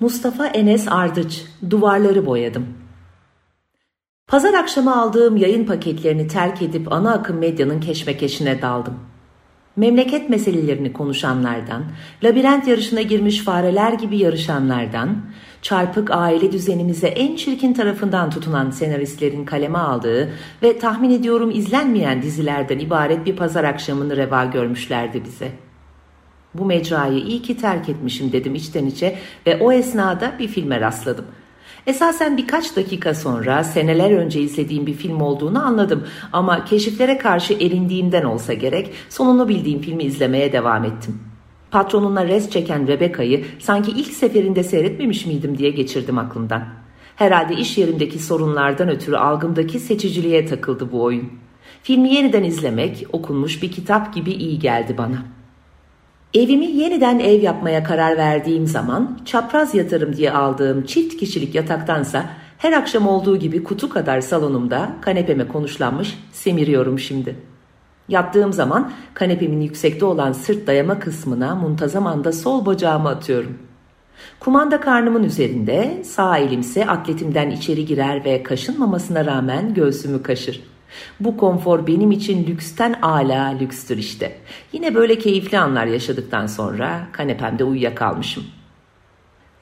Mustafa 0.00 0.46
Enes 0.46 0.88
Ardıç, 0.88 1.44
Duvarları 1.70 2.26
Boyadım. 2.26 2.66
Pazar 4.26 4.54
akşamı 4.54 5.00
aldığım 5.00 5.36
yayın 5.36 5.64
paketlerini 5.64 6.28
terk 6.28 6.62
edip 6.62 6.92
ana 6.92 7.12
akım 7.12 7.38
medyanın 7.38 7.80
keşmekeşine 7.80 8.62
daldım. 8.62 8.94
Memleket 9.76 10.30
meselelerini 10.30 10.92
konuşanlardan, 10.92 11.84
labirent 12.24 12.68
yarışına 12.68 13.02
girmiş 13.02 13.40
fareler 13.40 13.92
gibi 13.92 14.18
yarışanlardan, 14.18 15.16
çarpık 15.62 16.10
aile 16.10 16.52
düzenimize 16.52 17.08
en 17.08 17.36
çirkin 17.36 17.72
tarafından 17.72 18.30
tutunan 18.30 18.70
senaristlerin 18.70 19.44
kaleme 19.44 19.78
aldığı 19.78 20.32
ve 20.62 20.78
tahmin 20.78 21.10
ediyorum 21.10 21.50
izlenmeyen 21.50 22.22
dizilerden 22.22 22.78
ibaret 22.78 23.26
bir 23.26 23.36
pazar 23.36 23.64
akşamını 23.64 24.16
reva 24.16 24.44
görmüşlerdi 24.44 25.24
bize.'' 25.24 25.65
Bu 26.58 26.64
mecrayı 26.64 27.18
iyi 27.18 27.42
ki 27.42 27.56
terk 27.56 27.88
etmişim 27.88 28.32
dedim 28.32 28.54
içten 28.54 28.86
içe 28.86 29.18
ve 29.46 29.56
o 29.60 29.72
esnada 29.72 30.32
bir 30.38 30.48
filme 30.48 30.80
rastladım. 30.80 31.24
Esasen 31.86 32.36
birkaç 32.36 32.76
dakika 32.76 33.14
sonra 33.14 33.64
seneler 33.64 34.10
önce 34.10 34.40
izlediğim 34.40 34.86
bir 34.86 34.94
film 34.94 35.20
olduğunu 35.20 35.64
anladım 35.64 36.04
ama 36.32 36.64
keşiflere 36.64 37.18
karşı 37.18 37.54
erindiğimden 37.54 38.24
olsa 38.24 38.52
gerek 38.52 38.90
sonunu 39.08 39.48
bildiğim 39.48 39.80
filmi 39.80 40.02
izlemeye 40.02 40.52
devam 40.52 40.84
ettim. 40.84 41.20
Patronuna 41.70 42.26
res 42.26 42.50
çeken 42.50 42.88
Rebecca'yı 42.88 43.44
sanki 43.58 43.90
ilk 43.90 44.12
seferinde 44.12 44.62
seyretmemiş 44.62 45.26
miydim 45.26 45.58
diye 45.58 45.70
geçirdim 45.70 46.18
aklımdan. 46.18 46.64
Herhalde 47.16 47.54
iş 47.54 47.78
yerindeki 47.78 48.18
sorunlardan 48.18 48.88
ötürü 48.88 49.16
algımdaki 49.16 49.80
seçiciliğe 49.80 50.46
takıldı 50.46 50.92
bu 50.92 51.02
oyun. 51.02 51.30
Filmi 51.82 52.14
yeniden 52.14 52.44
izlemek 52.44 53.06
okunmuş 53.12 53.62
bir 53.62 53.72
kitap 53.72 54.14
gibi 54.14 54.32
iyi 54.32 54.58
geldi 54.58 54.98
bana.'' 54.98 55.35
Evimi 56.36 56.66
yeniden 56.66 57.18
ev 57.18 57.42
yapmaya 57.42 57.84
karar 57.84 58.16
verdiğim 58.16 58.66
zaman 58.66 59.18
çapraz 59.24 59.74
yatarım 59.74 60.16
diye 60.16 60.32
aldığım 60.32 60.82
çift 60.82 61.16
kişilik 61.16 61.54
yataktansa 61.54 62.24
her 62.58 62.72
akşam 62.72 63.08
olduğu 63.08 63.36
gibi 63.36 63.64
kutu 63.64 63.88
kadar 63.88 64.20
salonumda 64.20 64.96
kanepeme 65.00 65.48
konuşlanmış 65.48 66.18
semiriyorum 66.32 66.98
şimdi. 66.98 67.36
Yattığım 68.08 68.52
zaman 68.52 68.92
kanepemin 69.14 69.60
yüksekte 69.60 70.04
olan 70.04 70.32
sırt 70.32 70.66
dayama 70.66 70.98
kısmına 70.98 71.54
muntazam 71.54 72.06
anda 72.06 72.32
sol 72.32 72.66
bacağımı 72.66 73.08
atıyorum. 73.08 73.58
Kumanda 74.40 74.80
karnımın 74.80 75.24
üzerinde 75.24 76.02
sağ 76.04 76.38
elimse 76.38 76.86
atletimden 76.86 77.50
içeri 77.50 77.84
girer 77.84 78.24
ve 78.24 78.42
kaşınmamasına 78.42 79.26
rağmen 79.26 79.74
göğsümü 79.74 80.22
kaşır.'' 80.22 80.75
Bu 81.20 81.36
konfor 81.36 81.86
benim 81.86 82.10
için 82.10 82.46
lüksten 82.46 82.92
ala 83.02 83.46
lükstür 83.46 83.98
işte. 83.98 84.38
Yine 84.72 84.94
böyle 84.94 85.18
keyifli 85.18 85.58
anlar 85.58 85.86
yaşadıktan 85.86 86.46
sonra 86.46 87.06
kanepemde 87.12 87.64
uyuyakalmışım. 87.64 88.44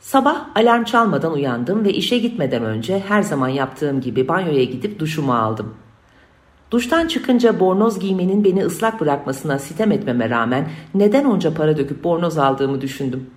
Sabah 0.01 0.47
alarm 0.55 0.85
çalmadan 0.85 1.33
uyandım 1.33 1.85
ve 1.85 1.93
işe 1.93 2.19
gitmeden 2.19 2.65
önce 2.65 3.03
her 3.09 3.23
zaman 3.23 3.49
yaptığım 3.49 4.01
gibi 4.01 4.29
banyoya 4.29 4.65
gidip 4.65 4.99
duşumu 4.99 5.35
aldım. 5.35 5.75
Duştan 6.71 7.07
çıkınca 7.07 7.61
bornoz 7.61 7.99
giymenin 7.99 8.45
beni 8.45 8.65
ıslak 8.65 9.01
bırakmasına 9.01 9.59
sitem 9.59 9.93
etmeme 9.93 10.31
rağmen 10.31 10.69
neden 10.95 11.25
onca 11.25 11.55
para 11.55 11.77
döküp 11.77 12.05
bornoz 12.05 12.39
aldığımı 12.39 12.81
düşündüm. 12.81 13.31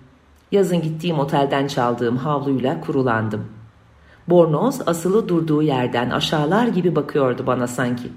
Yazın 0.52 0.81
gittiğim 0.81 1.19
otelden 1.19 1.67
çaldığım 1.67 2.17
havluyla 2.17 2.81
kurulandım.'' 2.81 3.56
Bornoz 4.30 4.81
asılı 4.86 5.30
durduğu 5.30 5.61
yerden 5.61 6.09
aşağılar 6.09 6.67
gibi 6.67 6.95
bakıyordu 6.95 7.44
bana 7.47 7.67
sanki. 7.67 8.11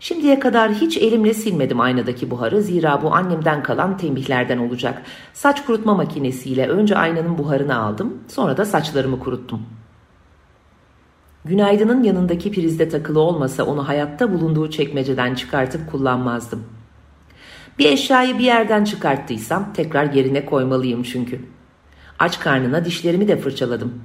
Şimdiye 0.00 0.38
kadar 0.38 0.72
hiç 0.72 0.96
elimle 0.96 1.34
silmedim 1.34 1.80
aynadaki 1.80 2.30
buharı 2.30 2.62
zira 2.62 3.02
bu 3.02 3.14
annemden 3.14 3.62
kalan 3.62 3.96
tembihlerden 3.96 4.58
olacak. 4.58 5.02
Saç 5.32 5.66
kurutma 5.66 5.94
makinesiyle 5.94 6.68
önce 6.68 6.96
aynanın 6.96 7.38
buharını 7.38 7.78
aldım 7.78 8.18
sonra 8.28 8.56
da 8.56 8.64
saçlarımı 8.64 9.18
kuruttum. 9.18 9.62
Günaydın'ın 11.44 12.02
yanındaki 12.02 12.52
prizde 12.52 12.88
takılı 12.88 13.20
olmasa 13.20 13.64
onu 13.64 13.88
hayatta 13.88 14.32
bulunduğu 14.32 14.70
çekmeceden 14.70 15.34
çıkartıp 15.34 15.90
kullanmazdım. 15.90 16.64
Bir 17.78 17.92
eşyayı 17.92 18.38
bir 18.38 18.44
yerden 18.44 18.84
çıkarttıysam 18.84 19.72
tekrar 19.72 20.12
yerine 20.12 20.46
koymalıyım 20.46 21.02
çünkü. 21.02 21.40
Aç 22.18 22.40
karnına 22.40 22.84
dişlerimi 22.84 23.28
de 23.28 23.36
fırçaladım. 23.36 24.02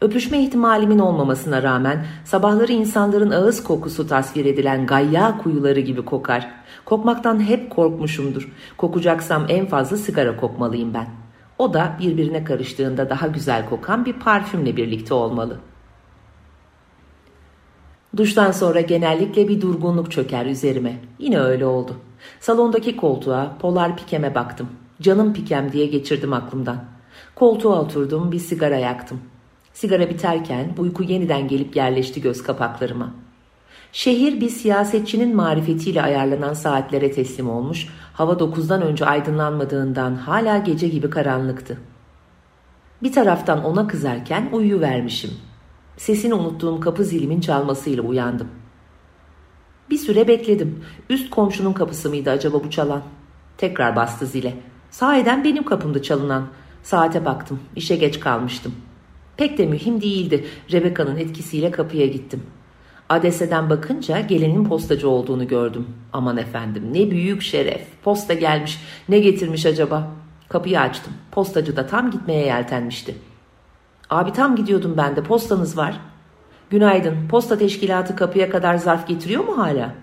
Öpüşme 0.00 0.42
ihtimalimin 0.42 0.98
olmamasına 0.98 1.62
rağmen 1.62 2.06
sabahları 2.24 2.72
insanların 2.72 3.30
ağız 3.30 3.62
kokusu 3.62 4.06
tasvir 4.06 4.44
edilen 4.44 4.86
gayya 4.86 5.38
kuyuları 5.38 5.80
gibi 5.80 6.04
kokar. 6.04 6.50
Kokmaktan 6.84 7.40
hep 7.40 7.70
korkmuşumdur. 7.70 8.52
Kokacaksam 8.76 9.46
en 9.48 9.66
fazla 9.66 9.96
sigara 9.96 10.36
kokmalıyım 10.36 10.94
ben. 10.94 11.06
O 11.58 11.74
da 11.74 11.96
birbirine 12.00 12.44
karıştığında 12.44 13.10
daha 13.10 13.26
güzel 13.26 13.68
kokan 13.68 14.04
bir 14.04 14.12
parfümle 14.12 14.76
birlikte 14.76 15.14
olmalı. 15.14 15.56
Duştan 18.16 18.50
sonra 18.50 18.80
genellikle 18.80 19.48
bir 19.48 19.60
durgunluk 19.60 20.12
çöker 20.12 20.46
üzerime. 20.46 20.96
Yine 21.18 21.40
öyle 21.40 21.66
oldu. 21.66 21.96
Salondaki 22.40 22.96
koltuğa, 22.96 23.56
polar 23.60 23.96
pikeme 23.96 24.34
baktım. 24.34 24.68
Canım 25.02 25.34
pikem 25.34 25.72
diye 25.72 25.86
geçirdim 25.86 26.32
aklımdan. 26.32 26.84
Koltuğa 27.34 27.80
oturdum, 27.82 28.32
bir 28.32 28.38
sigara 28.38 28.76
yaktım. 28.76 29.20
Sigara 29.78 30.10
biterken 30.10 30.74
uyku 30.78 31.02
yeniden 31.02 31.48
gelip 31.48 31.76
yerleşti 31.76 32.22
göz 32.22 32.42
kapaklarıma. 32.42 33.14
Şehir 33.92 34.40
bir 34.40 34.48
siyasetçinin 34.48 35.36
marifetiyle 35.36 36.02
ayarlanan 36.02 36.54
saatlere 36.54 37.12
teslim 37.12 37.50
olmuş, 37.50 37.88
hava 38.12 38.38
dokuzdan 38.38 38.82
önce 38.82 39.06
aydınlanmadığından 39.06 40.14
hala 40.14 40.58
gece 40.58 40.88
gibi 40.88 41.10
karanlıktı. 41.10 41.78
Bir 43.02 43.12
taraftan 43.12 43.64
ona 43.64 43.86
kızarken 43.86 44.48
uyu 44.52 44.80
vermişim. 44.80 45.30
Sesini 45.96 46.34
unuttuğum 46.34 46.80
kapı 46.80 47.04
zilimin 47.04 47.40
çalmasıyla 47.40 48.02
uyandım. 48.02 48.48
Bir 49.90 49.98
süre 49.98 50.28
bekledim. 50.28 50.84
Üst 51.10 51.30
komşunun 51.30 51.72
kapısı 51.72 52.08
mıydı 52.08 52.30
acaba 52.30 52.64
bu 52.64 52.70
çalan? 52.70 53.02
Tekrar 53.58 53.96
bastı 53.96 54.26
zile. 54.26 54.54
Sahiden 54.90 55.44
benim 55.44 55.64
kapımdı 55.64 56.02
çalınan. 56.02 56.46
Saate 56.82 57.24
baktım. 57.24 57.60
İşe 57.76 57.96
geç 57.96 58.20
kalmıştım. 58.20 58.74
Pek 59.38 59.58
de 59.58 59.66
mühim 59.66 60.00
değildi. 60.00 60.46
Rebecca'nın 60.72 61.16
etkisiyle 61.16 61.70
kapıya 61.70 62.06
gittim. 62.06 62.42
Adeseden 63.08 63.70
bakınca 63.70 64.20
gelinin 64.20 64.64
postacı 64.64 65.08
olduğunu 65.08 65.48
gördüm. 65.48 65.86
Aman 66.12 66.36
efendim 66.36 66.90
ne 66.92 67.10
büyük 67.10 67.42
şeref. 67.42 67.82
Posta 68.02 68.34
gelmiş. 68.34 68.78
Ne 69.08 69.18
getirmiş 69.18 69.66
acaba? 69.66 70.10
Kapıyı 70.48 70.80
açtım. 70.80 71.12
Postacı 71.30 71.76
da 71.76 71.86
tam 71.86 72.10
gitmeye 72.10 72.46
yeltenmişti. 72.46 73.14
Abi 74.10 74.32
tam 74.32 74.56
gidiyordum 74.56 74.94
ben 74.96 75.16
de 75.16 75.22
postanız 75.22 75.76
var. 75.76 76.00
Günaydın. 76.70 77.28
Posta 77.30 77.58
teşkilatı 77.58 78.16
kapıya 78.16 78.50
kadar 78.50 78.76
zarf 78.76 79.08
getiriyor 79.08 79.44
mu 79.44 79.58
hala? 79.58 79.94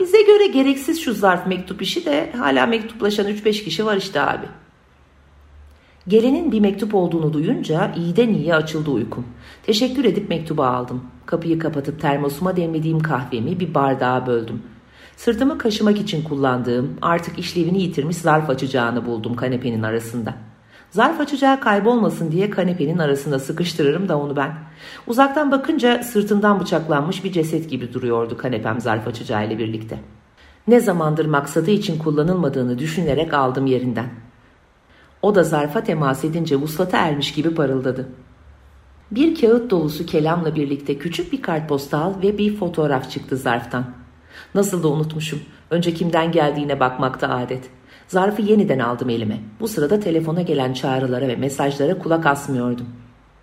Bize 0.00 0.22
göre 0.22 0.46
gereksiz 0.46 1.00
şu 1.00 1.14
zarf 1.14 1.46
mektup 1.46 1.82
işi 1.82 2.06
de 2.06 2.32
hala 2.38 2.66
mektuplaşan 2.66 3.26
3-5 3.26 3.64
kişi 3.64 3.86
var 3.86 3.96
işte 3.96 4.20
abi.'' 4.20 4.67
Gelenin 6.08 6.52
bir 6.52 6.60
mektup 6.60 6.94
olduğunu 6.94 7.32
duyunca 7.32 7.92
iyiden 7.96 8.28
iyiye 8.28 8.54
açıldı 8.54 8.90
uykum. 8.90 9.26
Teşekkür 9.62 10.04
edip 10.04 10.28
mektubu 10.28 10.62
aldım. 10.62 11.02
Kapıyı 11.26 11.58
kapatıp 11.58 12.00
termosuma 12.00 12.56
demlediğim 12.56 13.00
kahvemi 13.00 13.60
bir 13.60 13.74
bardağa 13.74 14.26
böldüm. 14.26 14.62
Sırtımı 15.16 15.58
kaşımak 15.58 16.00
için 16.00 16.24
kullandığım, 16.24 16.96
artık 17.02 17.38
işlevini 17.38 17.82
yitirmiş 17.82 18.16
zarf 18.16 18.50
açacağını 18.50 19.06
buldum 19.06 19.36
kanepenin 19.36 19.82
arasında. 19.82 20.34
Zarf 20.90 21.20
açacağı 21.20 21.60
kaybolmasın 21.60 22.32
diye 22.32 22.50
kanepenin 22.50 22.98
arasında 22.98 23.38
sıkıştırırım 23.38 24.08
da 24.08 24.18
onu 24.18 24.36
ben. 24.36 24.52
Uzaktan 25.06 25.50
bakınca 25.50 26.02
sırtından 26.02 26.60
bıçaklanmış 26.60 27.24
bir 27.24 27.32
ceset 27.32 27.70
gibi 27.70 27.92
duruyordu 27.92 28.36
kanepem 28.36 28.80
zarf 28.80 29.08
açacağı 29.08 29.46
ile 29.46 29.58
birlikte. 29.58 29.98
Ne 30.68 30.80
zamandır 30.80 31.26
maksadı 31.26 31.70
için 31.70 31.98
kullanılmadığını 31.98 32.78
düşünerek 32.78 33.34
aldım 33.34 33.66
yerinden. 33.66 34.27
O 35.22 35.34
da 35.34 35.44
zarfa 35.44 35.84
temas 35.84 36.24
edince 36.24 36.56
vuslata 36.56 36.98
ermiş 36.98 37.32
gibi 37.32 37.54
parıldadı. 37.54 38.08
Bir 39.10 39.40
kağıt 39.40 39.70
dolusu 39.70 40.06
kelamla 40.06 40.54
birlikte 40.54 40.98
küçük 40.98 41.32
bir 41.32 41.42
kartpostal 41.42 42.22
ve 42.22 42.38
bir 42.38 42.56
fotoğraf 42.56 43.10
çıktı 43.10 43.36
zarftan. 43.36 43.84
Nasıl 44.54 44.82
da 44.82 44.88
unutmuşum. 44.88 45.40
Önce 45.70 45.94
kimden 45.94 46.32
geldiğine 46.32 46.80
bakmakta 46.80 47.28
adet. 47.28 47.70
Zarfı 48.08 48.42
yeniden 48.42 48.78
aldım 48.78 49.10
elime. 49.10 49.38
Bu 49.60 49.68
sırada 49.68 50.00
telefona 50.00 50.42
gelen 50.42 50.72
çağrılara 50.72 51.28
ve 51.28 51.36
mesajlara 51.36 51.98
kulak 51.98 52.26
asmıyordum. 52.26 52.86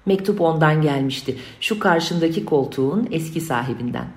Mektup 0.06 0.42
ondan 0.42 0.82
gelmişti. 0.82 1.38
Şu 1.60 1.80
karşımdaki 1.80 2.46
koltuğun 2.46 3.08
eski 3.12 3.42
sahibinden. 3.42 4.08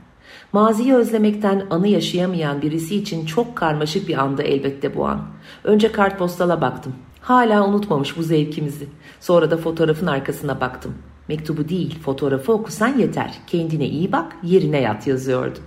Maziyi 0.52 0.94
özlemekten 0.94 1.66
anı 1.70 1.88
yaşayamayan 1.88 2.62
birisi 2.62 2.96
için 2.96 3.26
çok 3.26 3.56
karmaşık 3.56 4.08
bir 4.08 4.18
anda 4.18 4.42
elbette 4.42 4.96
bu 4.96 5.06
an. 5.06 5.26
Önce 5.64 5.92
kartpostala 5.92 6.60
baktım. 6.60 6.94
Hala 7.28 7.68
unutmamış 7.68 8.16
bu 8.16 8.22
zevkimizi. 8.22 8.88
Sonra 9.20 9.50
da 9.50 9.56
fotoğrafın 9.56 10.06
arkasına 10.06 10.60
baktım. 10.60 10.94
Mektubu 11.28 11.68
değil, 11.68 11.98
fotoğrafı 11.98 12.52
okusan 12.52 12.98
yeter. 12.98 13.34
Kendine 13.46 13.88
iyi 13.88 14.12
bak, 14.12 14.36
yerine 14.42 14.80
yat 14.80 15.06
yazıyordu. 15.06 15.58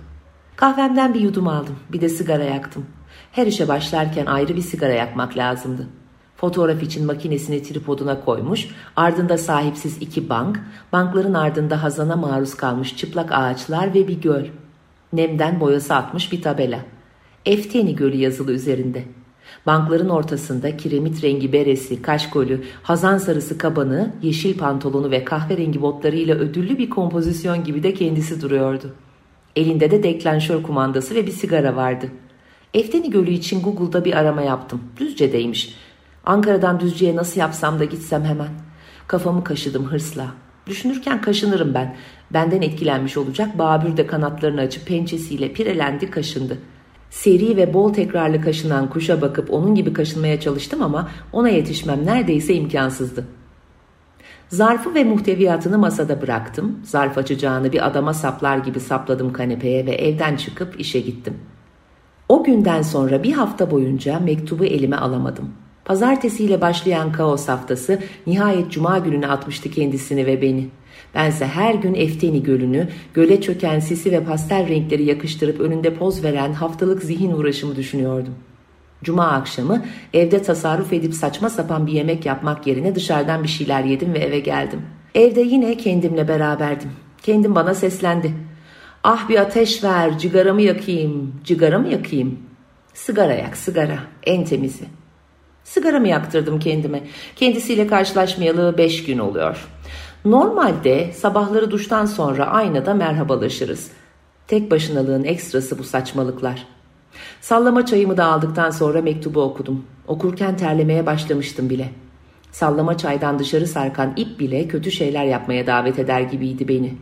Kahvemden 0.56 1.14
bir 1.14 1.20
yudum 1.20 1.48
aldım. 1.48 1.76
Bir 1.92 2.00
de 2.00 2.08
sigara 2.08 2.44
yaktım. 2.44 2.86
Her 3.32 3.46
işe 3.46 3.68
başlarken 3.68 4.26
ayrı 4.26 4.56
bir 4.56 4.62
sigara 4.62 4.92
yakmak 4.92 5.36
lazımdı. 5.36 5.88
Fotoğraf 6.36 6.82
için 6.82 7.06
makinesini 7.06 7.62
tripoduna 7.62 8.24
koymuş, 8.24 8.68
ardında 8.96 9.38
sahipsiz 9.38 10.02
iki 10.02 10.28
bank, 10.28 10.60
bankların 10.92 11.34
ardında 11.34 11.82
hazana 11.82 12.16
maruz 12.16 12.54
kalmış 12.54 12.96
çıplak 12.96 13.32
ağaçlar 13.32 13.94
ve 13.94 14.08
bir 14.08 14.20
göl. 14.20 14.44
Nemden 15.12 15.60
boyası 15.60 15.94
atmış 15.94 16.32
bir 16.32 16.42
tabela. 16.42 16.78
Efteni 17.46 17.96
Gölü 17.96 18.16
yazılı 18.16 18.52
üzerinde. 18.52 19.04
Bankların 19.66 20.08
ortasında 20.08 20.76
kiremit 20.76 21.24
rengi 21.24 21.52
beresi, 21.52 22.02
kaşkolü, 22.02 22.62
hazan 22.82 23.18
sarısı 23.18 23.58
kabanı, 23.58 24.12
yeşil 24.22 24.58
pantolonu 24.58 25.10
ve 25.10 25.24
kahverengi 25.24 25.82
botlarıyla 25.82 26.36
ödüllü 26.36 26.78
bir 26.78 26.90
kompozisyon 26.90 27.64
gibi 27.64 27.82
de 27.82 27.94
kendisi 27.94 28.40
duruyordu. 28.40 28.94
Elinde 29.56 29.90
de 29.90 30.02
deklanşör 30.02 30.62
kumandası 30.62 31.14
ve 31.14 31.26
bir 31.26 31.32
sigara 31.32 31.76
vardı. 31.76 32.06
Efteni 32.74 33.10
Gölü 33.10 33.30
için 33.30 33.62
Google'da 33.62 34.04
bir 34.04 34.18
arama 34.18 34.42
yaptım. 34.42 34.80
Düzce'deymiş. 34.96 35.74
Ankara'dan 36.24 36.80
Düzce'ye 36.80 37.16
nasıl 37.16 37.40
yapsam 37.40 37.78
da 37.78 37.84
gitsem 37.84 38.24
hemen. 38.24 38.48
Kafamı 39.06 39.44
kaşıdım 39.44 39.84
hırsla. 39.84 40.26
Düşünürken 40.66 41.20
kaşınırım 41.20 41.74
ben. 41.74 41.96
Benden 42.30 42.62
etkilenmiş 42.62 43.16
olacak 43.16 43.58
Babür 43.58 43.96
de 43.96 44.06
kanatlarını 44.06 44.60
açıp 44.60 44.86
pençesiyle 44.86 45.52
pirelendi 45.52 46.10
kaşındı. 46.10 46.58
Seri 47.12 47.56
ve 47.56 47.74
bol 47.74 47.92
tekrarlı 47.92 48.40
kaşınan 48.40 48.90
kuşa 48.90 49.20
bakıp 49.20 49.50
onun 49.50 49.74
gibi 49.74 49.92
kaşınmaya 49.92 50.40
çalıştım 50.40 50.82
ama 50.82 51.08
ona 51.32 51.48
yetişmem 51.48 52.06
neredeyse 52.06 52.54
imkansızdı. 52.54 53.26
Zarfı 54.48 54.94
ve 54.94 55.04
muhteviyatını 55.04 55.78
masada 55.78 56.22
bıraktım. 56.22 56.80
Zarf 56.84 57.18
açacağını 57.18 57.72
bir 57.72 57.86
adama 57.86 58.14
saplar 58.14 58.58
gibi 58.58 58.80
sapladım 58.80 59.32
kanepeye 59.32 59.86
ve 59.86 59.90
evden 59.90 60.36
çıkıp 60.36 60.80
işe 60.80 61.00
gittim. 61.00 61.34
O 62.28 62.44
günden 62.44 62.82
sonra 62.82 63.22
bir 63.22 63.32
hafta 63.32 63.70
boyunca 63.70 64.20
mektubu 64.20 64.64
elime 64.64 64.96
alamadım. 64.96 65.52
Pazartesiyle 65.84 66.60
başlayan 66.60 67.12
kaos 67.12 67.48
haftası 67.48 67.98
nihayet 68.26 68.70
cuma 68.70 68.98
gününe 68.98 69.26
atmıştı 69.26 69.70
kendisini 69.70 70.26
ve 70.26 70.42
beni. 70.42 70.68
Bense 71.14 71.46
her 71.46 71.74
gün 71.74 71.94
Efteni 71.94 72.42
Gölü'nü, 72.42 72.88
göle 73.14 73.40
çöken 73.40 73.80
sisi 73.80 74.12
ve 74.12 74.24
pastel 74.24 74.68
renkleri 74.68 75.04
yakıştırıp 75.04 75.60
önünde 75.60 75.94
poz 75.94 76.24
veren 76.24 76.52
haftalık 76.52 77.02
zihin 77.02 77.32
uğraşımı 77.32 77.76
düşünüyordum. 77.76 78.34
Cuma 79.04 79.26
akşamı 79.26 79.84
evde 80.14 80.42
tasarruf 80.42 80.92
edip 80.92 81.14
saçma 81.14 81.50
sapan 81.50 81.86
bir 81.86 81.92
yemek 81.92 82.26
yapmak 82.26 82.66
yerine 82.66 82.94
dışarıdan 82.94 83.42
bir 83.42 83.48
şeyler 83.48 83.84
yedim 83.84 84.14
ve 84.14 84.18
eve 84.18 84.38
geldim. 84.40 84.82
Evde 85.14 85.40
yine 85.40 85.76
kendimle 85.76 86.28
beraberdim. 86.28 86.90
Kendim 87.22 87.54
bana 87.54 87.74
seslendi. 87.74 88.32
Ah 89.04 89.28
bir 89.28 89.38
ateş 89.38 89.84
ver, 89.84 90.18
cigaramı 90.18 90.62
yakayım, 90.62 91.34
cigaramı 91.44 91.88
yakayım. 91.88 92.38
Sigara 92.94 93.34
yak, 93.34 93.56
sigara, 93.56 93.98
en 94.26 94.44
temizi. 94.44 94.84
Sigaramı 95.64 96.08
yaktırdım 96.08 96.58
kendime. 96.58 97.02
Kendisiyle 97.36 97.86
karşılaşmayalı 97.86 98.78
beş 98.78 99.04
gün 99.04 99.18
oluyor. 99.18 99.68
Normalde 100.24 101.12
sabahları 101.12 101.70
duştan 101.70 102.06
sonra 102.06 102.46
aynada 102.46 102.94
merhabalaşırız. 102.94 103.90
Tek 104.48 104.70
başınalığın 104.70 105.24
ekstrası 105.24 105.78
bu 105.78 105.84
saçmalıklar. 105.84 106.66
Sallama 107.40 107.86
çayımı 107.86 108.16
da 108.16 108.24
aldıktan 108.24 108.70
sonra 108.70 109.02
mektubu 109.02 109.42
okudum. 109.42 109.84
Okurken 110.08 110.56
terlemeye 110.56 111.06
başlamıştım 111.06 111.70
bile. 111.70 111.88
Sallama 112.52 112.98
çaydan 112.98 113.38
dışarı 113.38 113.66
sarkan 113.66 114.12
ip 114.16 114.40
bile 114.40 114.68
kötü 114.68 114.90
şeyler 114.90 115.24
yapmaya 115.24 115.66
davet 115.66 115.98
eder 115.98 116.20
gibiydi 116.20 116.68
beni. 116.68 116.94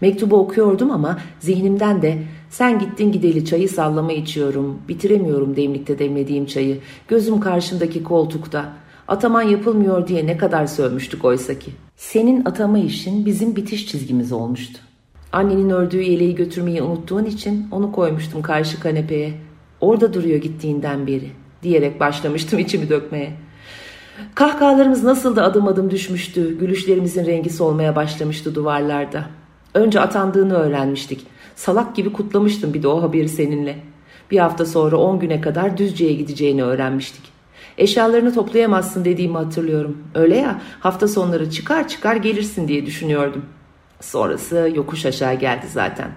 Mektubu 0.00 0.36
okuyordum 0.36 0.90
ama 0.90 1.18
zihnimden 1.40 2.02
de 2.02 2.18
sen 2.50 2.78
gittin 2.78 3.12
gideli 3.12 3.44
çayı 3.44 3.68
sallama 3.68 4.12
içiyorum, 4.12 4.78
bitiremiyorum 4.88 5.56
demlikte 5.56 5.98
demlediğim 5.98 6.46
çayı, 6.46 6.78
gözüm 7.08 7.40
karşındaki 7.40 8.02
koltukta, 8.02 8.72
ataman 9.08 9.42
yapılmıyor 9.42 10.08
diye 10.08 10.26
ne 10.26 10.36
kadar 10.36 10.66
sövmüştük 10.66 11.24
oysa 11.24 11.58
ki. 11.58 11.70
Senin 11.96 12.44
atama 12.44 12.78
işin 12.78 13.26
bizim 13.26 13.56
bitiş 13.56 13.86
çizgimiz 13.86 14.32
olmuştu. 14.32 14.78
Annenin 15.32 15.70
ördüğü 15.70 16.02
yeleği 16.02 16.34
götürmeyi 16.34 16.82
unuttuğun 16.82 17.24
için 17.24 17.66
onu 17.70 17.92
koymuştum 17.92 18.42
karşı 18.42 18.80
kanepeye. 18.80 19.32
Orada 19.80 20.14
duruyor 20.14 20.38
gittiğinden 20.38 21.06
beri 21.06 21.30
diyerek 21.62 22.00
başlamıştım 22.00 22.58
içimi 22.58 22.88
dökmeye. 22.88 23.32
Kahkahalarımız 24.34 25.04
nasıl 25.04 25.36
da 25.36 25.42
adım 25.44 25.68
adım 25.68 25.90
düşmüştü. 25.90 26.58
Gülüşlerimizin 26.58 27.26
rengi 27.26 27.50
solmaya 27.50 27.96
başlamıştı 27.96 28.54
duvarlarda. 28.54 29.24
Önce 29.74 30.00
atandığını 30.00 30.54
öğrenmiştik. 30.54 31.26
Salak 31.56 31.96
gibi 31.96 32.12
kutlamıştım 32.12 32.74
bir 32.74 32.82
de 32.82 32.88
o 32.88 33.02
haberi 33.02 33.28
seninle. 33.28 33.78
Bir 34.30 34.38
hafta 34.38 34.66
sonra 34.66 34.96
on 34.96 35.18
güne 35.18 35.40
kadar 35.40 35.76
Düzce'ye 35.76 36.12
gideceğini 36.12 36.62
öğrenmiştik. 36.62 37.22
Eşyalarını 37.78 38.34
toplayamazsın 38.34 39.04
dediğimi 39.04 39.36
hatırlıyorum. 39.36 39.98
Öyle 40.14 40.36
ya 40.36 40.60
hafta 40.80 41.08
sonları 41.08 41.50
çıkar 41.50 41.88
çıkar 41.88 42.16
gelirsin 42.16 42.68
diye 42.68 42.86
düşünüyordum. 42.86 43.44
Sonrası 44.00 44.70
yokuş 44.74 45.06
aşağı 45.06 45.34
geldi 45.34 45.66
zaten. 45.68 46.10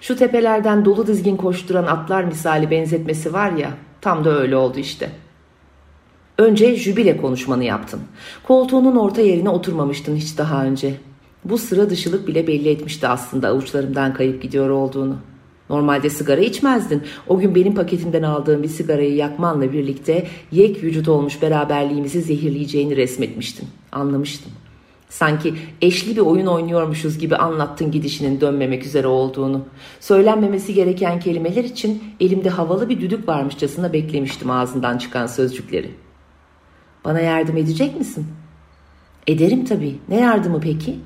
Şu 0.00 0.16
tepelerden 0.16 0.84
dolu 0.84 1.06
dizgin 1.06 1.36
koşturan 1.36 1.84
atlar 1.84 2.24
misali 2.24 2.70
benzetmesi 2.70 3.32
var 3.32 3.52
ya 3.52 3.70
tam 4.00 4.24
da 4.24 4.38
öyle 4.38 4.56
oldu 4.56 4.78
işte. 4.78 5.10
Önce 6.38 6.76
jübile 6.76 7.16
konuşmanı 7.16 7.64
yaptın. 7.64 8.00
Koltuğunun 8.44 8.96
orta 8.96 9.20
yerine 9.20 9.48
oturmamıştın 9.48 10.16
hiç 10.16 10.38
daha 10.38 10.64
önce. 10.64 10.94
Bu 11.48 11.58
sıra 11.58 11.90
dışılık 11.90 12.28
bile 12.28 12.46
belli 12.46 12.68
etmişti 12.68 13.08
aslında 13.08 13.48
avuçlarımdan 13.48 14.14
kayıp 14.14 14.42
gidiyor 14.42 14.70
olduğunu. 14.70 15.16
Normalde 15.70 16.10
sigara 16.10 16.40
içmezdin. 16.40 17.02
O 17.26 17.38
gün 17.38 17.54
benim 17.54 17.74
paketimden 17.74 18.22
aldığım 18.22 18.62
bir 18.62 18.68
sigarayı 18.68 19.14
yakmanla 19.14 19.72
birlikte 19.72 20.26
yek 20.52 20.84
vücut 20.84 21.08
olmuş 21.08 21.42
beraberliğimizi 21.42 22.22
zehirleyeceğini 22.22 22.96
resmetmiştin. 22.96 23.68
Anlamıştım. 23.92 24.52
Sanki 25.08 25.54
eşli 25.82 26.16
bir 26.16 26.20
oyun 26.20 26.46
oynuyormuşuz 26.46 27.18
gibi 27.18 27.36
anlattın 27.36 27.90
gidişinin 27.90 28.40
dönmemek 28.40 28.86
üzere 28.86 29.06
olduğunu. 29.06 29.64
Söylenmemesi 30.00 30.74
gereken 30.74 31.20
kelimeler 31.20 31.64
için 31.64 32.02
elimde 32.20 32.50
havalı 32.50 32.88
bir 32.88 33.00
düdük 33.00 33.28
varmışçasına 33.28 33.92
beklemiştim 33.92 34.50
ağzından 34.50 34.98
çıkan 34.98 35.26
sözcükleri. 35.26 35.90
Bana 37.04 37.20
yardım 37.20 37.56
edecek 37.56 37.98
misin? 37.98 38.26
Ederim 39.26 39.64
tabii. 39.64 39.98
Ne 40.08 40.20
yardımı 40.20 40.60
peki? 40.60 40.96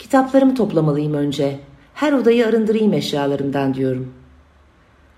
Kitaplarımı 0.00 0.54
toplamalıyım 0.54 1.14
önce. 1.14 1.58
Her 1.94 2.12
odayı 2.12 2.46
arındırayım 2.46 2.92
eşyalarımdan 2.92 3.74
diyorum. 3.74 4.12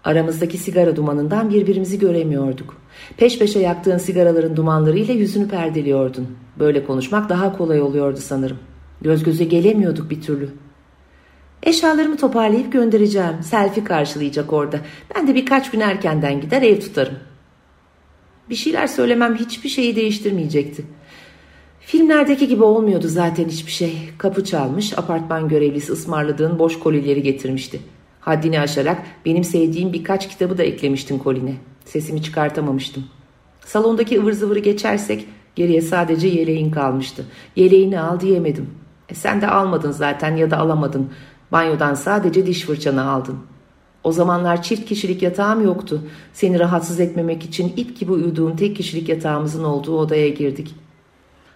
Aramızdaki 0.04 0.58
sigara 0.58 0.96
dumanından 0.96 1.50
birbirimizi 1.50 1.98
göremiyorduk. 1.98 2.76
Peş 3.16 3.38
peşe 3.38 3.58
yaktığın 3.58 3.98
sigaraların 3.98 4.56
dumanlarıyla 4.56 5.14
yüzünü 5.14 5.48
perdeliyordun. 5.48 6.36
Böyle 6.58 6.84
konuşmak 6.84 7.28
daha 7.28 7.56
kolay 7.56 7.82
oluyordu 7.82 8.18
sanırım. 8.20 8.58
Göz 9.00 9.22
göze 9.22 9.44
gelemiyorduk 9.44 10.10
bir 10.10 10.22
türlü. 10.22 10.48
Eşyalarımı 11.62 12.16
toparlayıp 12.16 12.72
göndereceğim. 12.72 13.42
Selfie 13.42 13.84
karşılayacak 13.84 14.52
orada. 14.52 14.80
Ben 15.14 15.28
de 15.28 15.34
birkaç 15.34 15.70
gün 15.70 15.80
erkenden 15.80 16.40
gider 16.40 16.62
ev 16.62 16.80
tutarım. 16.80 17.16
Bir 18.50 18.54
şeyler 18.54 18.86
söylemem 18.86 19.36
hiçbir 19.36 19.68
şeyi 19.68 19.96
değiştirmeyecekti. 19.96 20.84
Filmlerdeki 21.86 22.48
gibi 22.48 22.62
olmuyordu 22.62 23.08
zaten 23.08 23.48
hiçbir 23.48 23.70
şey. 23.70 23.98
Kapı 24.18 24.44
çalmış, 24.44 24.98
apartman 24.98 25.48
görevlisi 25.48 25.92
ısmarladığın 25.92 26.58
boş 26.58 26.78
kolileri 26.78 27.22
getirmişti. 27.22 27.80
Haddini 28.20 28.60
aşarak 28.60 29.02
benim 29.26 29.44
sevdiğim 29.44 29.92
birkaç 29.92 30.28
kitabı 30.28 30.58
da 30.58 30.62
eklemiştin 30.62 31.18
koline. 31.18 31.54
Sesimi 31.84 32.22
çıkartamamıştım. 32.22 33.04
Salondaki 33.66 34.20
ıvır 34.20 34.32
zıvırı 34.32 34.58
geçersek 34.58 35.26
geriye 35.56 35.80
sadece 35.80 36.28
yeleğin 36.28 36.70
kalmıştı. 36.70 37.24
Yeleğini 37.56 38.00
al 38.00 38.20
diyemedim. 38.20 38.70
E 39.08 39.14
sen 39.14 39.40
de 39.40 39.48
almadın 39.48 39.90
zaten 39.90 40.36
ya 40.36 40.50
da 40.50 40.58
alamadın. 40.58 41.10
Banyodan 41.52 41.94
sadece 41.94 42.46
diş 42.46 42.62
fırçanı 42.62 43.10
aldın. 43.10 43.38
O 44.04 44.12
zamanlar 44.12 44.62
çift 44.62 44.84
kişilik 44.84 45.22
yatağım 45.22 45.64
yoktu. 45.64 46.02
Seni 46.32 46.58
rahatsız 46.58 47.00
etmemek 47.00 47.44
için 47.44 47.72
ip 47.76 48.00
gibi 48.00 48.12
uyuduğum 48.12 48.56
tek 48.56 48.76
kişilik 48.76 49.08
yatağımızın 49.08 49.64
olduğu 49.64 49.98
odaya 49.98 50.28
girdik. 50.28 50.74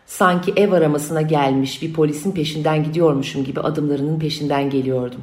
Sanki 0.07 0.53
ev 0.57 0.73
aramasına 0.73 1.23
gelmiş 1.23 1.83
bir 1.83 1.93
polisin 1.93 2.33
peşinden 2.33 2.85
gidiyormuşum 2.85 3.45
gibi 3.45 3.61
adımlarının 3.61 4.19
peşinden 4.19 4.71
geliyordum. 4.71 5.21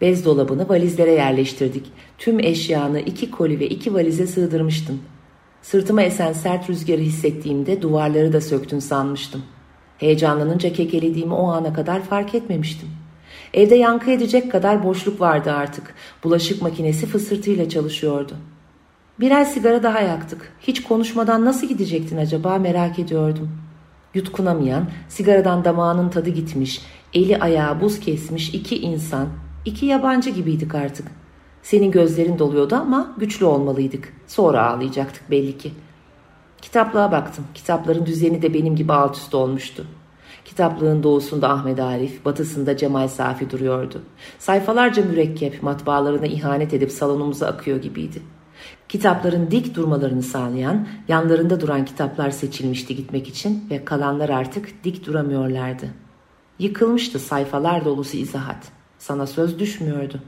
Bez 0.00 0.24
dolabını 0.24 0.68
valizlere 0.68 1.12
yerleştirdik. 1.12 1.86
Tüm 2.18 2.40
eşyanı 2.40 3.00
iki 3.00 3.30
koli 3.30 3.60
ve 3.60 3.68
iki 3.68 3.94
valize 3.94 4.26
sığdırmıştım. 4.26 5.00
Sırtıma 5.62 6.02
esen 6.02 6.32
sert 6.32 6.70
rüzgarı 6.70 7.00
hissettiğimde 7.00 7.82
duvarları 7.82 8.32
da 8.32 8.40
söktün 8.40 8.78
sanmıştım. 8.78 9.42
Heyecanlanınca 9.98 10.72
kekelediğimi 10.72 11.34
o 11.34 11.46
ana 11.48 11.72
kadar 11.72 12.02
fark 12.02 12.34
etmemiştim. 12.34 12.88
Evde 13.54 13.74
yankı 13.74 14.10
edecek 14.10 14.52
kadar 14.52 14.84
boşluk 14.84 15.20
vardı 15.20 15.52
artık. 15.52 15.94
Bulaşık 16.24 16.62
makinesi 16.62 17.06
fısırtıyla 17.06 17.68
çalışıyordu. 17.68 18.32
Birer 19.20 19.44
sigara 19.44 19.82
daha 19.82 20.00
yaktık. 20.00 20.52
Hiç 20.60 20.82
konuşmadan 20.82 21.44
nasıl 21.44 21.66
gidecektin 21.66 22.16
acaba 22.16 22.58
merak 22.58 22.98
ediyordum. 22.98 23.63
Yutkunamayan, 24.14 24.88
sigaradan 25.08 25.64
damağının 25.64 26.08
tadı 26.08 26.30
gitmiş, 26.30 26.82
eli 27.12 27.38
ayağı 27.38 27.80
buz 27.80 28.00
kesmiş 28.00 28.54
iki 28.54 28.78
insan, 28.80 29.28
iki 29.64 29.86
yabancı 29.86 30.30
gibiydik 30.30 30.74
artık. 30.74 31.06
Senin 31.62 31.90
gözlerin 31.90 32.38
doluyordu 32.38 32.74
ama 32.74 33.14
güçlü 33.18 33.44
olmalıydık. 33.44 34.12
Sonra 34.26 34.66
ağlayacaktık 34.70 35.30
belli 35.30 35.58
ki. 35.58 35.72
Kitaplığa 36.62 37.12
baktım. 37.12 37.44
Kitapların 37.54 38.06
düzeni 38.06 38.42
de 38.42 38.54
benim 38.54 38.76
gibi 38.76 38.92
alt 38.92 39.16
üst 39.16 39.34
olmuştu. 39.34 39.86
Kitaplığın 40.44 41.02
doğusunda 41.02 41.50
Ahmet 41.50 41.80
Arif, 41.80 42.24
batısında 42.24 42.76
Cemal 42.76 43.08
Safi 43.08 43.50
duruyordu. 43.50 44.02
Sayfalarca 44.38 45.04
mürekkep 45.04 45.62
matbaalarına 45.62 46.26
ihanet 46.26 46.74
edip 46.74 46.92
salonumuza 46.92 47.46
akıyor 47.46 47.82
gibiydi. 47.82 48.22
Kitapların 48.88 49.50
dik 49.50 49.74
durmalarını 49.74 50.22
sağlayan, 50.22 50.86
yanlarında 51.08 51.60
duran 51.60 51.84
kitaplar 51.84 52.30
seçilmişti 52.30 52.96
gitmek 52.96 53.28
için 53.28 53.66
ve 53.70 53.84
kalanlar 53.84 54.28
artık 54.28 54.84
dik 54.84 55.06
duramıyorlardı. 55.06 55.86
Yıkılmıştı 56.58 57.18
sayfalar 57.18 57.84
dolusu 57.84 58.16
izahat. 58.16 58.68
Sana 58.98 59.26
söz 59.26 59.58
düşmüyordu. 59.58 60.20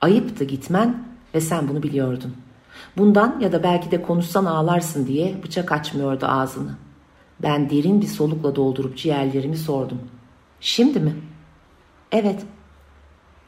Ayıptı 0.00 0.44
gitmen 0.44 1.04
ve 1.34 1.40
sen 1.40 1.68
bunu 1.68 1.82
biliyordun. 1.82 2.34
Bundan 2.96 3.40
ya 3.40 3.52
da 3.52 3.62
belki 3.62 3.90
de 3.90 4.02
konuşsan 4.02 4.44
ağlarsın 4.44 5.06
diye 5.06 5.42
bıçak 5.42 5.72
açmıyordu 5.72 6.26
ağzını. 6.26 6.76
Ben 7.42 7.70
derin 7.70 8.00
bir 8.00 8.06
solukla 8.06 8.56
doldurup 8.56 8.96
ciğerlerimi 8.96 9.56
sordum. 9.56 10.00
Şimdi 10.60 11.00
mi? 11.00 11.16
Evet. 12.12 12.42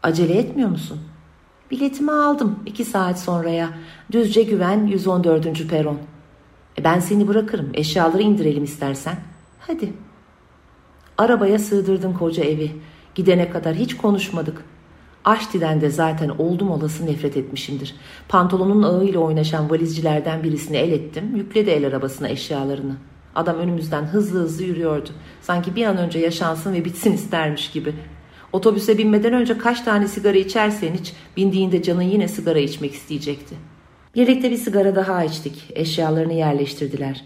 Acele 0.02 0.38
etmiyor 0.38 0.68
musun? 0.68 1.00
Biletimi 1.72 2.12
aldım 2.12 2.58
iki 2.66 2.84
saat 2.84 3.20
sonraya. 3.20 3.68
Düzce 4.12 4.42
Güven 4.42 4.86
114. 4.86 5.68
peron. 5.68 5.98
E 6.78 6.84
ben 6.84 7.00
seni 7.00 7.28
bırakırım. 7.28 7.70
Eşyaları 7.74 8.22
indirelim 8.22 8.64
istersen. 8.64 9.16
Hadi. 9.60 9.92
Arabaya 11.18 11.58
sığdırdın 11.58 12.12
koca 12.12 12.44
evi. 12.44 12.72
Gidene 13.14 13.50
kadar 13.50 13.74
hiç 13.74 13.96
konuşmadık. 13.96 14.64
Aşti'den 15.24 15.80
de 15.80 15.90
zaten 15.90 16.28
oldum 16.28 16.70
olası 16.70 17.06
nefret 17.06 17.36
etmişimdir. 17.36 17.96
Pantolonun 18.28 18.82
ağıyla 18.82 19.20
oynaşan 19.20 19.70
valizcilerden 19.70 20.42
birisini 20.42 20.76
el 20.76 20.92
ettim. 20.92 21.36
Yükledi 21.36 21.70
el 21.70 21.86
arabasına 21.86 22.28
eşyalarını. 22.28 22.96
Adam 23.34 23.56
önümüzden 23.56 24.04
hızlı 24.04 24.40
hızlı 24.40 24.64
yürüyordu. 24.64 25.10
Sanki 25.40 25.76
bir 25.76 25.86
an 25.86 25.96
önce 25.96 26.18
yaşansın 26.18 26.74
ve 26.74 26.84
bitsin 26.84 27.12
istermiş 27.12 27.70
gibi. 27.70 27.94
Otobüse 28.52 28.98
binmeden 28.98 29.32
önce 29.32 29.58
kaç 29.58 29.80
tane 29.80 30.08
sigara 30.08 30.38
içersen 30.38 30.94
iç, 30.94 31.12
bindiğinde 31.36 31.82
canın 31.82 32.02
yine 32.02 32.28
sigara 32.28 32.58
içmek 32.58 32.94
isteyecekti. 32.94 33.54
Birlikte 34.14 34.50
bir 34.50 34.56
sigara 34.56 34.94
daha 34.94 35.24
içtik. 35.24 35.70
Eşyalarını 35.74 36.32
yerleştirdiler. 36.32 37.24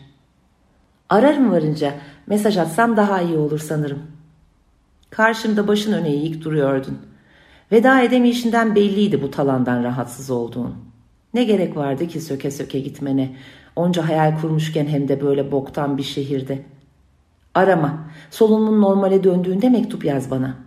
Ararım 1.09 1.50
varınca 1.50 1.95
mesaj 2.26 2.56
atsam 2.56 2.97
daha 2.97 3.23
iyi 3.23 3.37
olur 3.37 3.59
sanırım. 3.59 4.02
Karşımda 5.11 5.68
başın 5.68 5.92
öne 5.92 6.09
eğik 6.09 6.45
duruyordun. 6.45 6.99
Veda 7.73 8.00
edemeyişinden 8.00 8.75
belliydi 8.75 9.23
bu 9.23 9.30
talandan 9.30 9.85
rahatsız 9.85 10.30
olduğun. 10.30 10.75
Ne 11.35 11.45
gerek 11.45 11.76
vardı 11.76 12.09
ki 12.09 12.21
söke 12.21 12.50
söke 12.50 12.80
gitmene, 12.80 13.37
onca 13.76 14.09
hayal 14.09 14.40
kurmuşken 14.40 14.87
hem 14.87 15.09
de 15.09 15.21
böyle 15.21 15.52
boktan 15.52 15.99
bir 15.99 16.02
şehirde. 16.02 16.62
Arama, 17.54 18.11
solunumun 18.30 18.80
normale 18.80 19.25
döndüğünde 19.25 19.68
mektup 19.68 20.04
yaz 20.04 20.30
bana. 20.30 20.65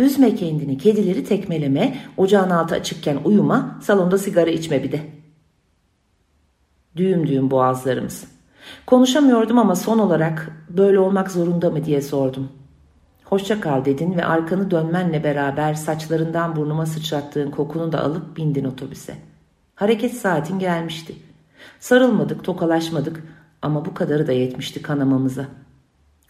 Üzme 0.00 0.34
kendini, 0.34 0.78
kedileri 0.78 1.24
tekmeleme, 1.24 1.96
ocağın 2.16 2.50
altı 2.50 2.74
açıkken 2.74 3.18
uyuma, 3.24 3.78
salonda 3.82 4.18
sigara 4.18 4.50
içme 4.50 4.82
bir 4.82 4.92
de. 4.92 5.00
Düğüm 6.96 7.26
düğüm 7.26 7.50
boğazlarımız. 7.50 8.24
Konuşamıyordum 8.86 9.58
ama 9.58 9.76
son 9.76 9.98
olarak 9.98 10.66
böyle 10.68 10.98
olmak 10.98 11.30
zorunda 11.30 11.70
mı 11.70 11.84
diye 11.84 12.02
sordum. 12.02 12.48
Hoşça 13.24 13.60
kal 13.60 13.84
dedin 13.84 14.16
ve 14.16 14.24
arkanı 14.24 14.70
dönmenle 14.70 15.24
beraber 15.24 15.74
saçlarından 15.74 16.56
burnuma 16.56 16.86
sıçrattığın 16.86 17.50
kokunu 17.50 17.92
da 17.92 18.04
alıp 18.04 18.36
bindin 18.36 18.64
otobüse. 18.64 19.14
Hareket 19.74 20.14
saatin 20.14 20.58
gelmişti. 20.58 21.14
Sarılmadık, 21.80 22.44
tokalaşmadık 22.44 23.22
ama 23.62 23.84
bu 23.84 23.94
kadarı 23.94 24.26
da 24.26 24.32
yetmişti 24.32 24.82
kanamamıza. 24.82 25.46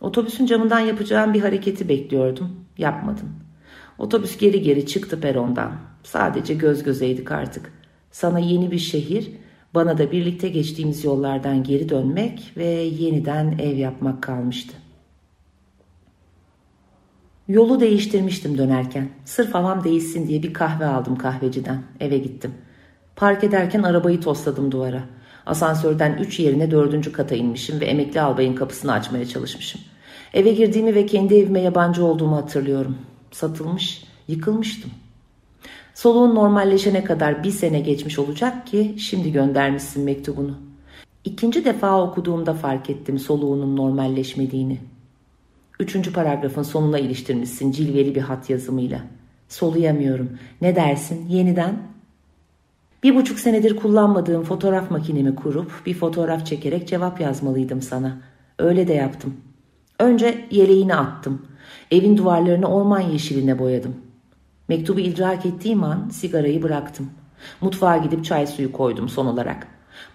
Otobüsün 0.01 0.47
camından 0.47 0.81
yapacağım 0.81 1.35
bir 1.35 1.41
hareketi 1.41 1.89
bekliyordum. 1.89 2.51
Yapmadın. 2.79 3.40
Otobüs 4.01 4.39
geri 4.39 4.63
geri 4.63 4.87
çıktı 4.87 5.21
perondan. 5.21 5.73
Sadece 6.03 6.55
göz 6.55 6.83
gözeydik 6.83 7.33
artık. 7.33 7.73
Sana 8.11 8.39
yeni 8.39 8.71
bir 8.71 8.79
şehir, 8.79 9.33
bana 9.75 9.99
da 9.99 10.13
birlikte 10.13 10.49
geçtiğimiz 10.49 11.05
yollardan 11.05 11.63
geri 11.65 11.89
dönmek 11.89 12.53
ve 12.57 12.65
yeniden 12.71 13.59
ev 13.59 13.77
yapmak 13.77 14.23
kalmıştı. 14.23 14.73
Yolu 17.49 17.81
değiştirmiştim 17.81 18.59
dönerken. 18.59 19.09
Sırf 19.25 19.55
havam 19.55 19.85
değişsin 19.85 20.29
diye 20.29 20.43
bir 20.43 20.53
kahve 20.53 20.87
aldım 20.87 21.17
kahveciden. 21.17 21.83
Eve 22.01 22.19
gittim. 22.19 22.55
Park 23.17 23.45
ederken 23.45 23.83
arabayı 23.83 24.21
tosladım 24.21 24.73
duvara. 24.73 25.03
Asansörden 25.47 26.17
üç 26.17 26.41
yerine 26.41 26.71
dördüncü 26.71 27.13
kata 27.13 27.35
inmişim 27.35 27.81
ve 27.81 27.85
emekli 27.87 28.21
albayın 28.21 28.55
kapısını 28.55 28.93
açmaya 28.93 29.27
çalışmışım. 29.27 29.81
Eve 30.35 30.53
girdiğimi 30.53 30.95
ve 30.95 31.07
kendi 31.07 31.35
evime 31.35 31.61
yabancı 31.61 32.05
olduğumu 32.05 32.37
hatırlıyorum. 32.37 32.97
Satılmış, 33.31 34.05
yıkılmıştım. 34.29 34.91
Soluğun 35.95 36.35
normalleşene 36.35 37.05
kadar 37.05 37.45
bir 37.45 37.51
sene 37.51 37.81
geçmiş 37.81 38.19
olacak 38.19 38.67
ki 38.67 38.95
şimdi 38.99 39.33
göndermişsin 39.33 40.05
mektubunu. 40.05 40.59
İkinci 41.25 41.65
defa 41.65 42.03
okuduğumda 42.03 42.55
fark 42.55 42.91
ettim 42.91 43.19
soluğunun 43.19 43.77
normalleşmediğini. 43.77 44.79
Üçüncü 45.81 46.13
paragrafın 46.13 46.63
sonuna 46.63 46.99
iliştirmişsin 46.99 47.73
cilveli 47.73 48.15
bir 48.15 48.21
hat 48.21 48.51
yazımıyla. 48.51 49.01
Soluyamıyorum. 49.49 50.39
Ne 50.61 50.77
dersin? 50.77 51.29
Yeniden? 51.29 51.83
Bir 53.03 53.15
buçuk 53.15 53.39
senedir 53.39 53.77
kullanmadığım 53.77 54.43
fotoğraf 54.43 54.91
makinemi 54.91 55.35
kurup 55.35 55.73
bir 55.87 55.95
fotoğraf 55.95 56.47
çekerek 56.47 56.89
cevap 56.89 57.21
yazmalıydım 57.21 57.83
sana. 57.83 58.19
Öyle 58.59 58.89
de 58.89 58.93
yaptım. 58.93 59.37
Önce 59.99 60.45
yeleğini 60.51 60.95
attım. 60.95 61.43
Evin 61.91 62.17
duvarlarını 62.17 62.67
orman 62.67 63.01
yeşiline 63.01 63.59
boyadım. 63.59 63.95
Mektubu 64.69 65.01
idrak 65.01 65.47
ettiğim 65.47 65.85
an 65.85 66.09
sigarayı 66.09 66.63
bıraktım. 66.63 67.11
Mutfağa 67.61 67.97
gidip 67.97 68.25
çay 68.25 68.47
suyu 68.47 68.73
koydum 68.73 69.09
son 69.09 69.27
olarak. 69.27 69.67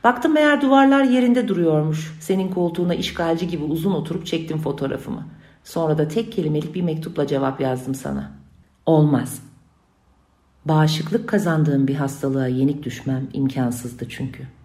Baktım 0.04 0.34
meğer 0.34 0.62
duvarlar 0.62 1.04
yerinde 1.04 1.48
duruyormuş. 1.48 2.18
Senin 2.22 2.50
koltuğuna 2.50 2.96
işgalci 2.96 3.48
gibi 3.48 3.64
uzun 3.64 3.92
oturup 3.92 4.26
çektim 4.26 4.58
fotoğrafımı. 4.58 5.26
Sonra 5.64 5.98
da 5.98 6.08
tek 6.08 6.32
kelimelik 6.32 6.76
bir 6.76 6.82
mektupla 6.82 7.28
cevap 7.28 7.62
yazdım 7.62 7.96
sana. 7.96 8.32
Olmaz. 8.86 9.42
Bağışıklık 10.66 11.30
kazandığım 11.30 11.88
bir 11.88 11.96
hastalığa 11.96 12.48
yenik 12.48 12.84
düşmem 12.84 13.28
imkansızdı 13.34 14.10
çünkü.'' 14.10 14.65